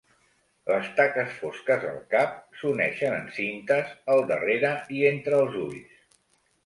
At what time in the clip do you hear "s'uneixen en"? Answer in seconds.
2.61-3.29